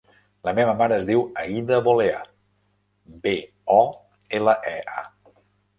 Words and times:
La 0.47 0.53
meva 0.59 0.71
mare 0.79 0.95
es 1.01 1.05
diu 1.09 1.21
Aïda 1.41 1.79
Bolea: 1.89 2.23
be, 3.27 3.37
o, 3.79 3.81
ela, 4.41 4.59
e, 4.79 5.01
a. 5.01 5.37